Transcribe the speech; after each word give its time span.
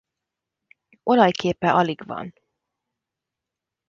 Olajképe 1.03 1.73
alig 1.73 2.05
van. 2.05 2.33